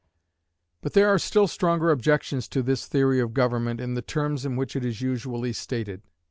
[0.81, 4.55] But there are still stronger objections to this theory of government in the terms in
[4.55, 6.01] which it is usually stated.